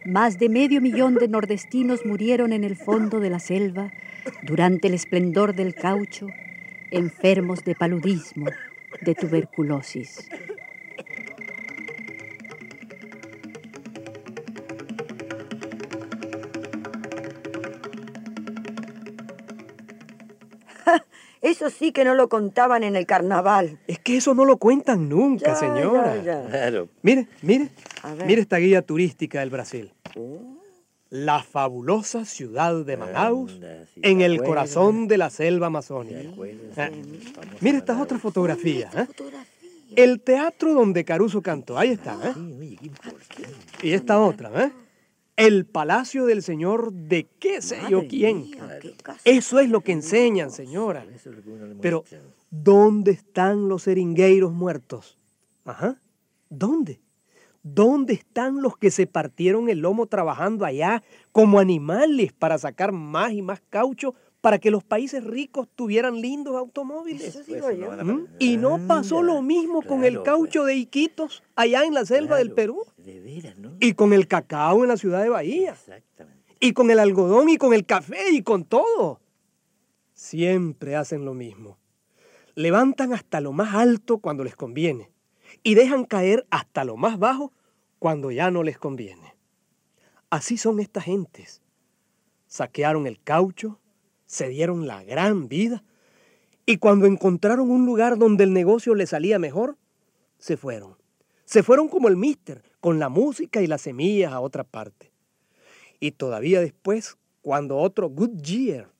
Más 0.05 0.39
de 0.39 0.49
medio 0.49 0.81
millón 0.81 1.15
de 1.15 1.27
nordestinos 1.27 2.05
murieron 2.05 2.53
en 2.53 2.63
el 2.63 2.75
fondo 2.75 3.19
de 3.19 3.29
la 3.29 3.39
selva 3.39 3.91
durante 4.43 4.87
el 4.87 4.93
esplendor 4.93 5.55
del 5.55 5.75
caucho, 5.75 6.27
enfermos 6.91 7.63
de 7.63 7.75
paludismo, 7.75 8.47
de 9.01 9.15
tuberculosis. 9.15 10.27
Eso 21.41 21.69
sí 21.69 21.91
que 21.91 22.03
no 22.03 22.15
lo 22.15 22.27
contaban 22.27 22.83
en 22.83 22.95
el 22.95 23.05
carnaval. 23.05 23.79
Es 23.87 23.99
que 23.99 24.17
eso 24.17 24.33
no 24.33 24.43
lo 24.43 24.57
cuentan 24.57 25.07
nunca, 25.07 25.53
Ya, 25.53 25.55
señora. 25.55 26.15
ya, 26.17 26.23
ya. 26.43 26.49
Claro. 26.49 26.89
Mire, 27.01 27.27
mire, 27.41 27.69
A 28.03 28.13
ver. 28.13 28.27
mire 28.27 28.41
esta 28.41 28.57
guía 28.57 28.81
turística 28.81 29.39
del 29.39 29.49
Brasil. 29.49 29.91
La 31.09 31.41
fabulosa 31.41 32.23
ciudad 32.23 32.85
de 32.85 32.95
Manaus 32.95 33.59
en 33.95 34.21
el 34.21 34.43
corazón 34.43 35.07
de 35.07 35.17
la 35.17 35.31
selva 35.31 35.67
amazónica. 35.67 36.19
Ah, 36.77 36.89
Mire 37.61 37.77
estas 37.79 37.99
otras 37.99 38.21
fotografías. 38.21 38.93
¿eh? 38.95 39.07
El 39.95 40.21
teatro 40.21 40.73
donde 40.73 41.03
Caruso 41.03 41.41
cantó, 41.41 41.77
ahí 41.77 41.89
está. 41.89 42.15
¿eh? 42.23 42.77
Y 43.81 43.91
esta 43.93 44.19
otra, 44.19 44.65
¿eh? 44.65 44.71
El 45.35 45.65
palacio 45.65 46.25
del 46.25 46.43
señor 46.43 46.91
de 46.91 47.25
qué 47.39 47.61
sé 47.61 47.79
yo 47.89 48.07
quién. 48.07 48.51
Eso 49.23 49.59
es 49.59 49.69
lo 49.69 49.81
que 49.81 49.93
enseñan, 49.93 50.51
señora. 50.51 51.05
Pero, 51.81 52.03
¿dónde 52.51 53.11
están 53.11 53.69
los 53.69 53.83
seringueiros 53.83 54.51
muertos? 54.51 55.17
Ajá. 55.65 55.97
¿Dónde? 56.49 56.99
¿Dónde 57.63 58.13
están 58.13 58.61
los 58.61 58.77
que 58.77 58.89
se 58.89 59.05
partieron 59.05 59.69
el 59.69 59.79
lomo 59.79 60.07
trabajando 60.07 60.65
allá 60.65 61.03
como 61.31 61.59
animales 61.59 62.31
para 62.31 62.57
sacar 62.57 62.93
más 62.93 63.33
y 63.33 63.41
más 63.41 63.61
caucho 63.69 64.15
para 64.41 64.59
que 64.59 64.71
los 64.71 64.83
países 64.83 65.23
ricos 65.23 65.67
tuvieran 65.75 66.21
lindos 66.21 66.55
automóviles. 66.55 67.35
Eso 67.35 67.43
digo 67.43 67.71
yo. 67.71 67.91
¿Mm? 67.91 68.27
Y 68.39 68.57
no 68.57 68.79
pasó 68.87 69.21
lo 69.21 69.41
mismo 69.41 69.81
con 69.81 70.05
el 70.05 70.23
caucho 70.23 70.63
de 70.63 70.75
Iquitos 70.75 71.43
allá 71.55 71.83
en 71.83 71.93
la 71.93 72.05
selva 72.05 72.37
del 72.37 72.51
Perú. 72.51 72.81
De 72.97 73.19
veras, 73.19 73.57
¿no? 73.57 73.75
Y 73.81 73.93
con 73.93 74.13
el 74.13 74.27
cacao 74.27 74.83
en 74.83 74.89
la 74.89 74.97
ciudad 74.97 75.21
de 75.21 75.29
Bahía. 75.29 75.75
Y 76.61 76.71
con 76.73 76.89
el 76.91 76.99
algodón 76.99 77.49
y 77.49 77.57
con 77.57 77.73
el 77.73 77.85
café 77.85 78.31
y 78.31 78.41
con 78.41 78.63
todo. 78.63 79.19
Siempre 80.13 80.95
hacen 80.95 81.25
lo 81.25 81.33
mismo. 81.33 81.77
Levantan 82.55 83.13
hasta 83.13 83.41
lo 83.41 83.51
más 83.51 83.73
alto 83.75 84.19
cuando 84.19 84.43
les 84.43 84.55
conviene 84.55 85.09
y 85.63 85.75
dejan 85.75 86.05
caer 86.05 86.45
hasta 86.49 86.83
lo 86.83 86.97
más 86.97 87.19
bajo 87.19 87.51
cuando 87.99 88.31
ya 88.31 88.51
no 88.51 88.63
les 88.63 88.77
conviene. 88.77 89.35
Así 90.29 90.57
son 90.57 90.79
estas 90.79 91.05
gentes. 91.05 91.61
Saquearon 92.47 93.07
el 93.07 93.21
caucho, 93.21 93.79
se 94.25 94.47
dieron 94.47 94.87
la 94.87 95.03
gran 95.03 95.47
vida 95.47 95.83
y 96.65 96.77
cuando 96.77 97.07
encontraron 97.07 97.71
un 97.71 97.85
lugar 97.85 98.17
donde 98.17 98.43
el 98.43 98.53
negocio 98.53 98.93
les 98.93 99.09
salía 99.09 99.39
mejor, 99.39 99.77
se 100.37 100.55
fueron. 100.55 100.97
Se 101.45 101.63
fueron 101.63 101.89
como 101.89 102.07
el 102.09 102.15
mister, 102.15 102.61
con 102.79 102.99
la 102.99 103.09
música 103.09 103.61
y 103.61 103.67
las 103.67 103.81
semillas 103.81 104.33
a 104.33 104.39
otra 104.39 104.63
parte. 104.63 105.11
Y 105.99 106.11
todavía 106.11 106.61
después, 106.61 107.17
cuando 107.41 107.77
otro 107.77 108.09
Goodyear 108.09 108.91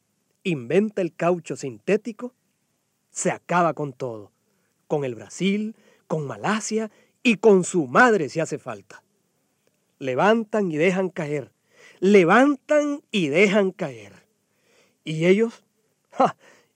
inventa 0.43 1.03
el 1.03 1.13
caucho 1.13 1.55
sintético, 1.55 2.33
se 3.11 3.29
acaba 3.29 3.75
con 3.75 3.93
todo, 3.93 4.31
con 4.87 5.05
el 5.05 5.13
Brasil, 5.13 5.75
con 6.09 6.25
Malasia 6.25 6.89
y 7.21 7.37
con 7.37 7.63
su 7.63 7.87
madre 7.87 8.27
si 8.29 8.41
hace 8.41 8.57
falta. 8.57 9.03
Levantan 9.99 10.71
y 10.71 10.77
dejan 10.77 11.09
caer, 11.09 11.51
levantan 11.99 13.03
y 13.11 13.27
dejan 13.27 13.71
caer. 13.71 14.13
Y 15.05 15.27
ellos, 15.27 15.63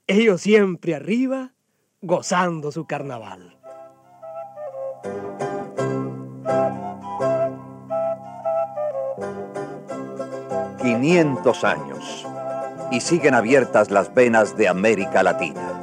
ellos 0.07 0.39
siempre 0.39 0.93
arriba, 0.95 1.51
gozando 2.01 2.71
su 2.71 2.85
carnaval. 2.85 3.57
¡500 10.79 11.63
años! 11.63 12.27
Y 12.91 12.99
siguen 12.99 13.33
abiertas 13.33 13.89
las 13.89 14.13
venas 14.13 14.55
de 14.57 14.67
América 14.67 15.23
Latina. 15.23 15.82